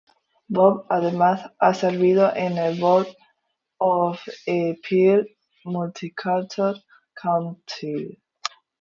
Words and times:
Bob 0.49 0.87
además 0.89 1.53
ha 1.59 1.75
servido 1.75 2.35
en 2.35 2.57
el 2.57 2.79
Board 2.79 3.05
of 3.77 4.19
Peel 4.89 5.37
Multicultural 5.63 6.83
Council. 7.13 8.19